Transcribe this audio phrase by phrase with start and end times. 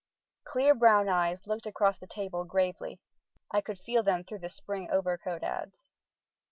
[0.45, 2.99] Clear brown eyes looked across the table gravely.
[3.51, 5.91] I could feel them through the spring overcoat ads.